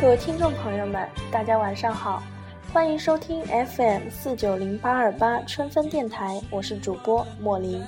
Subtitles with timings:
[0.00, 2.20] 各位听众朋友们，大家晚上好，
[2.72, 7.80] 欢迎收听 FM 四九零八二八春分电台，我是主播莫林。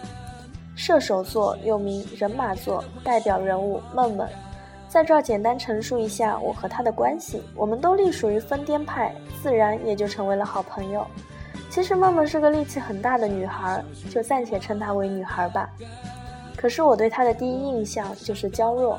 [0.77, 4.27] 射手座又名人马座，代表人物梦梦，
[4.89, 7.43] 在这儿简单陈述一下我和他的关系。
[7.57, 11.05] 我们都隶属于疯癫派，自然也就成为了好朋友。
[11.69, 15.69] 其实梦梦是个力气很大的女孩，就暂且称她为女孩吧。
[16.57, 18.99] 可是我对她的第一印象就是娇弱，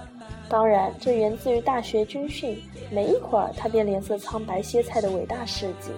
[0.50, 5.92] 当然这源自于大学军训，没一会儿他便脸色苍白歇菜的伟大事迹。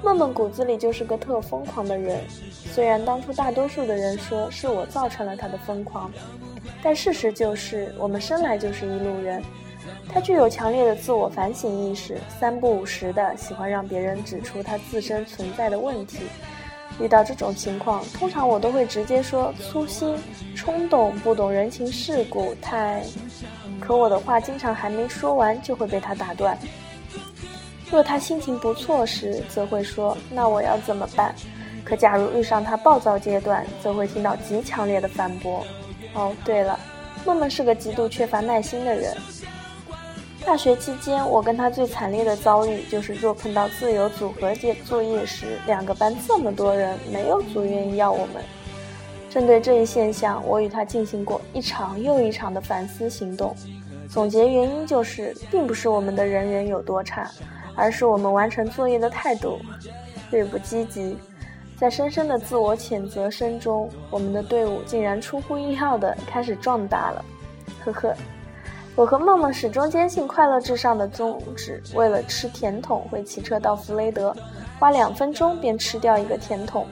[0.00, 2.20] 梦梦骨子里就是个特疯狂的人，
[2.52, 6.08] 虽然当初大多数的人说是我造成了他的疯狂，
[6.80, 9.42] 但事实就是我们生来就是一路人。
[10.08, 16.18] 他具有强烈的自我反省意识，三不五时的喜欢让别人指出他自身存在的问题。
[17.00, 20.16] 遇到这种情况，通常我都会直接说粗心、
[20.54, 23.02] 冲动、不懂人情世故、太……
[23.88, 26.58] 可我的话经常还没说完就会被他打断。
[27.90, 31.34] 若他心情不错时，则会说：“那我要怎么办？”
[31.86, 35.64] 可假如遇上他暴躁阶段，则会听到极强烈的反驳。
[36.12, 36.78] 哦，对了，
[37.24, 39.16] 梦梦是个极度缺乏耐心的人。
[40.44, 48.44] 大学期间，我跟他最惨烈的遭遇就是，若碰到自由组合业作业时，两个班这么多人，没有组愿意要我们。
[49.38, 53.54] 针对这一现象，我与他进行过一场又一场的反思行动，
[54.10, 57.30] 总结原因就是，并不是我们的人缘有多差。
[57.76, 59.60] 而是我们完成作业的态度
[60.32, 61.16] 略不积极，
[61.76, 67.24] 在深深的自我谴责声中，我们的队伍竟然出乎意料的开始壮大了。
[67.84, 68.14] 呵呵，
[68.96, 74.34] 我和梦梦始终坚信快乐至上的宗旨，为了吃甜筒会骑车到弗雷德，
[74.80, 76.84] 花两分钟便吃掉一个甜筒，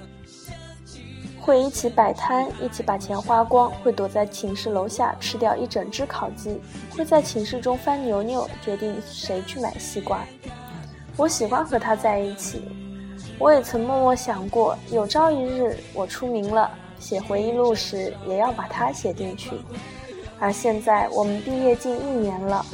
[1.47, 10.25] 会一起摆摊，一起把钱花光，会躲在寝室楼下吃掉一整只烤鸡，会在寝室中翻牛牛，决定谁去买西瓜。
[11.17, 12.63] 我喜欢和他在一起，
[13.39, 16.69] 我也曾默默想过，有朝一日我出名了，
[16.99, 19.53] 写回忆录时也要把他写进去。
[20.41, 22.67] 而现在我们毕业近一年了，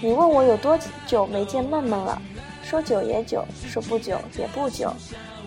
[0.00, 2.22] 你问我有多久没见梦梦了？
[2.68, 4.92] 说久也久，说不久也不久，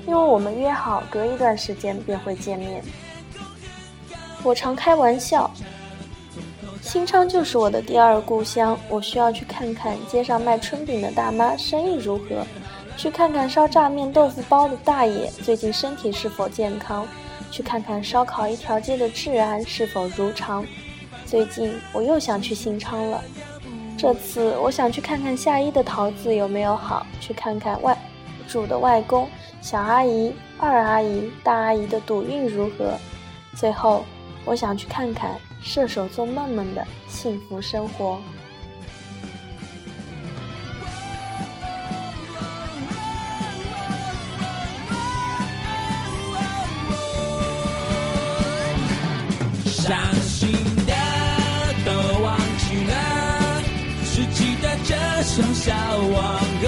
[0.08, 2.84] 因为我们约好隔一段时间便会见面。
[4.42, 5.52] 我常开玩笑。
[6.82, 12.44] 新昌就是我的第二故乡，我需要去看看街上卖春饼的大妈生意如何，
[12.98, 17.08] 去看看烧炸面豆腐包的大爷最近身体是否健康，
[17.52, 20.66] 去看看烧烤一条街的治安是否如常。
[21.24, 23.24] 最近我又想去新昌了，
[24.02, 27.96] 这次我想去看看夏一的桃子有没有好，去看看外
[28.48, 29.30] 主的外公、
[29.62, 32.98] 小阿姨、二阿姨、大阿姨的赌运如何。
[33.56, 34.04] 最后，
[34.44, 35.40] 我想去看看。
[35.62, 38.20] 射手座梦梦的幸福生活。
[49.64, 49.96] 伤
[55.34, 56.20] 小王
[56.62, 56.68] 歌，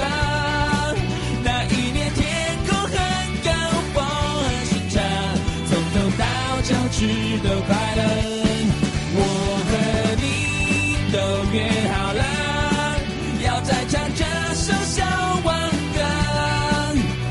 [1.44, 2.24] 那一年天
[2.66, 2.96] 空很
[3.44, 3.50] 高，
[3.94, 3.97] 风
[4.44, 5.01] 很清畅，
[5.68, 6.24] 从头到
[6.62, 6.97] 脚趾
[7.44, 8.02] 都快乐。
[9.16, 9.19] 我
[9.68, 9.72] 和
[10.22, 10.23] 你
[11.12, 11.16] 都
[11.52, 11.56] 约
[11.91, 12.22] 好了，
[13.44, 14.23] 要再唱这
[14.53, 15.03] 首小
[15.44, 15.52] 王
[15.94, 16.00] 歌。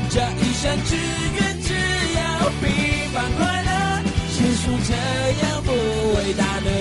[0.09, 0.95] 这一生只
[1.35, 1.73] 愿只
[2.15, 2.21] 要
[2.61, 2.65] 平
[3.11, 3.69] 凡快乐，
[4.33, 4.91] 结束这
[5.41, 6.72] 样不伟大的。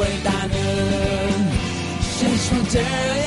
[0.00, 0.54] 伟大呢，
[2.00, 3.19] 谁说这？